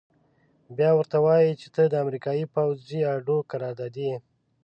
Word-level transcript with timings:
بيا 0.77 0.91
ورته 0.95 1.17
وايي 1.25 1.51
چې 1.61 1.67
ته 1.75 1.81
د 1.87 1.93
امريکايي 2.03 2.45
پوځي 2.55 2.99
اډو 3.13 3.37
قراردادي 3.51 4.05
يې. 4.11 4.17